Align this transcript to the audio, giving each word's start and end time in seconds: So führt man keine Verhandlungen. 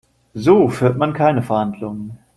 So 0.33 0.67
führt 0.69 0.97
man 0.97 1.13
keine 1.13 1.43
Verhandlungen. 1.43 2.17